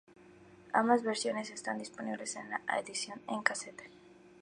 Ambas 0.73 1.03
versiones 1.03 1.51
están 1.51 1.77
disponibles 1.77 2.35
en 2.35 2.49
la 2.49 2.59
edición 2.79 3.21
en 3.27 3.43
cassette. 3.43 3.91